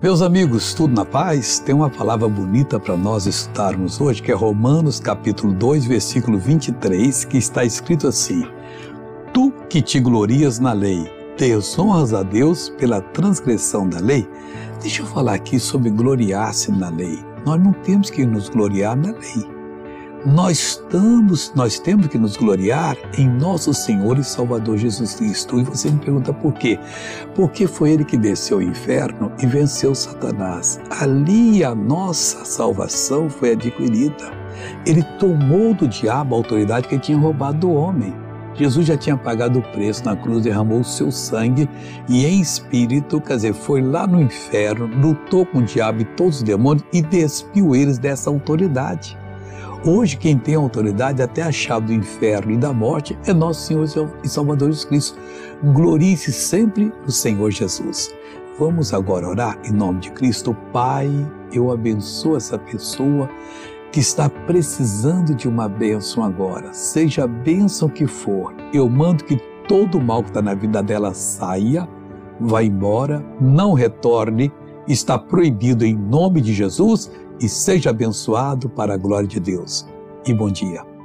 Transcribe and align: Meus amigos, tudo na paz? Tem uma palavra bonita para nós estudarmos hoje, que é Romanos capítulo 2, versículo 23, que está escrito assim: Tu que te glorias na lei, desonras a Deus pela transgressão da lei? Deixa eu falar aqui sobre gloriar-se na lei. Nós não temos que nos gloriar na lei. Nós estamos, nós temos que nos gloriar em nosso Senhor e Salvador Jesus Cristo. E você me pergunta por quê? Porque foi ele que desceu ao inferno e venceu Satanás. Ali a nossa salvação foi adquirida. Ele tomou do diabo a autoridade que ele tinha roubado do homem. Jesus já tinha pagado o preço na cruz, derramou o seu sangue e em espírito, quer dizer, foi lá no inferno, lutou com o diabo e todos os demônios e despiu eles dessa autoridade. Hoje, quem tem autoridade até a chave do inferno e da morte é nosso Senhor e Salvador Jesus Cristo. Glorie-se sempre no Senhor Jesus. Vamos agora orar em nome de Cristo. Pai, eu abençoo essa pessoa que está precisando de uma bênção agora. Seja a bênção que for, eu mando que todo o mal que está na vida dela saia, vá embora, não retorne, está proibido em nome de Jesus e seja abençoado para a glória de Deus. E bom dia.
Meus 0.00 0.22
amigos, 0.22 0.74
tudo 0.74 0.94
na 0.94 1.04
paz? 1.04 1.58
Tem 1.58 1.74
uma 1.74 1.90
palavra 1.90 2.28
bonita 2.28 2.78
para 2.78 2.96
nós 2.96 3.26
estudarmos 3.26 4.00
hoje, 4.00 4.22
que 4.22 4.30
é 4.30 4.34
Romanos 4.34 5.00
capítulo 5.00 5.52
2, 5.52 5.86
versículo 5.86 6.38
23, 6.38 7.24
que 7.24 7.36
está 7.36 7.64
escrito 7.64 8.06
assim: 8.06 8.44
Tu 9.34 9.50
que 9.68 9.82
te 9.82 9.98
glorias 9.98 10.60
na 10.60 10.72
lei, 10.72 11.10
desonras 11.36 12.14
a 12.14 12.22
Deus 12.22 12.68
pela 12.78 13.00
transgressão 13.00 13.88
da 13.88 13.98
lei? 13.98 14.24
Deixa 14.80 15.02
eu 15.02 15.06
falar 15.06 15.34
aqui 15.34 15.58
sobre 15.58 15.90
gloriar-se 15.90 16.70
na 16.70 16.90
lei. 16.90 17.18
Nós 17.44 17.60
não 17.60 17.72
temos 17.72 18.08
que 18.08 18.24
nos 18.24 18.48
gloriar 18.48 18.96
na 18.96 19.10
lei. 19.10 19.57
Nós 20.26 20.58
estamos, 20.58 21.52
nós 21.54 21.78
temos 21.78 22.08
que 22.08 22.18
nos 22.18 22.36
gloriar 22.36 22.96
em 23.16 23.28
nosso 23.28 23.72
Senhor 23.72 24.18
e 24.18 24.24
Salvador 24.24 24.76
Jesus 24.76 25.14
Cristo. 25.14 25.60
E 25.60 25.62
você 25.62 25.90
me 25.90 25.98
pergunta 25.98 26.32
por 26.32 26.54
quê? 26.54 26.76
Porque 27.36 27.68
foi 27.68 27.92
ele 27.92 28.04
que 28.04 28.16
desceu 28.16 28.56
ao 28.56 28.62
inferno 28.62 29.30
e 29.40 29.46
venceu 29.46 29.94
Satanás. 29.94 30.80
Ali 31.00 31.62
a 31.62 31.72
nossa 31.72 32.44
salvação 32.44 33.30
foi 33.30 33.52
adquirida. 33.52 34.32
Ele 34.84 35.04
tomou 35.20 35.72
do 35.72 35.86
diabo 35.86 36.34
a 36.34 36.38
autoridade 36.38 36.88
que 36.88 36.96
ele 36.96 37.02
tinha 37.02 37.18
roubado 37.18 37.58
do 37.58 37.72
homem. 37.72 38.12
Jesus 38.54 38.88
já 38.88 38.96
tinha 38.96 39.16
pagado 39.16 39.60
o 39.60 39.72
preço 39.72 40.04
na 40.04 40.16
cruz, 40.16 40.42
derramou 40.42 40.80
o 40.80 40.84
seu 40.84 41.12
sangue 41.12 41.70
e 42.08 42.26
em 42.26 42.40
espírito, 42.40 43.20
quer 43.20 43.36
dizer, 43.36 43.54
foi 43.54 43.80
lá 43.80 44.04
no 44.04 44.20
inferno, 44.20 44.90
lutou 45.00 45.46
com 45.46 45.58
o 45.58 45.62
diabo 45.62 46.00
e 46.00 46.04
todos 46.04 46.38
os 46.38 46.42
demônios 46.42 46.84
e 46.92 47.00
despiu 47.00 47.76
eles 47.76 47.98
dessa 47.98 48.28
autoridade. 48.28 49.16
Hoje, 49.84 50.16
quem 50.16 50.36
tem 50.36 50.56
autoridade 50.56 51.22
até 51.22 51.42
a 51.42 51.52
chave 51.52 51.86
do 51.86 51.92
inferno 51.92 52.50
e 52.50 52.56
da 52.56 52.72
morte 52.72 53.16
é 53.24 53.32
nosso 53.32 53.66
Senhor 53.66 54.10
e 54.24 54.28
Salvador 54.28 54.72
Jesus 54.72 54.84
Cristo. 54.84 55.18
Glorie-se 55.72 56.32
sempre 56.32 56.92
no 57.04 57.12
Senhor 57.12 57.48
Jesus. 57.52 58.12
Vamos 58.58 58.92
agora 58.92 59.28
orar 59.28 59.56
em 59.64 59.70
nome 59.70 60.00
de 60.00 60.10
Cristo. 60.10 60.52
Pai, 60.72 61.08
eu 61.52 61.70
abençoo 61.70 62.36
essa 62.36 62.58
pessoa 62.58 63.30
que 63.92 64.00
está 64.00 64.28
precisando 64.28 65.32
de 65.32 65.48
uma 65.48 65.68
bênção 65.68 66.24
agora. 66.24 66.74
Seja 66.74 67.22
a 67.22 67.28
bênção 67.28 67.88
que 67.88 68.06
for, 68.06 68.52
eu 68.72 68.88
mando 68.88 69.22
que 69.22 69.36
todo 69.68 69.98
o 69.98 70.02
mal 70.02 70.24
que 70.24 70.30
está 70.30 70.42
na 70.42 70.54
vida 70.54 70.82
dela 70.82 71.14
saia, 71.14 71.88
vá 72.40 72.64
embora, 72.64 73.24
não 73.40 73.74
retorne, 73.74 74.52
está 74.88 75.18
proibido 75.18 75.84
em 75.84 75.94
nome 75.94 76.40
de 76.40 76.52
Jesus 76.52 77.10
e 77.40 77.48
seja 77.48 77.90
abençoado 77.90 78.68
para 78.68 78.94
a 78.94 78.96
glória 78.96 79.28
de 79.28 79.38
Deus. 79.38 79.86
E 80.26 80.34
bom 80.34 80.50
dia. 80.50 80.97